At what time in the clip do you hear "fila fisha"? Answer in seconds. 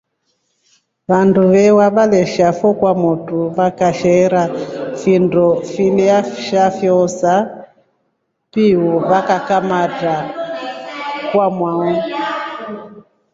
5.71-6.63